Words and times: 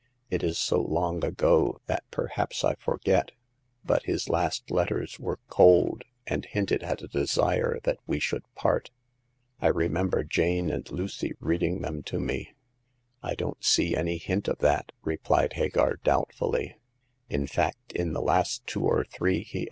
It 0.31 0.41
is 0.41 0.57
so 0.57 0.81
long 0.81 1.23
ago 1.23 1.79
that 1.85 2.03
perhaps 2.09 2.63
I 2.63 2.73
forget; 2.73 3.33
but 3.85 4.05
his 4.05 4.29
last 4.29 4.71
letters 4.71 5.19
were 5.19 5.37
cold, 5.47 6.05
and 6.25 6.43
hinted 6.43 6.81
at 6.81 7.03
a 7.03 7.07
desire 7.07 7.77
that 7.83 7.99
we 8.07 8.19
should 8.19 8.41
part. 8.55 8.89
I 9.59 9.67
remember 9.67 10.23
Jane 10.23 10.71
and 10.71 10.89
Lucy 10.91 11.33
reading 11.39 11.81
them 11.83 12.01
to 12.05 12.19
me."" 12.19 12.55
I 13.21 13.35
don't 13.35 13.63
see 13.63 13.95
any 13.95 14.17
hint 14.17 14.47
of 14.47 14.57
that," 14.57 14.91
replied 15.03 15.53
Hagar, 15.53 15.97
doubtfully;" 16.03 16.75
in 17.29 17.45
fact, 17.45 17.91
in 17.93 18.13
the 18.13 18.23
last 18.23 18.65
two 18.65 18.81
ot 18.87 18.87
1\\\^^ 18.87 18.89
V^^ 18.89 18.89
i7o 18.89 19.01
Hagar 19.01 19.01
of 19.03 19.23
the 19.23 19.29
Pawn 19.29 19.43
Shop. 19.43 19.59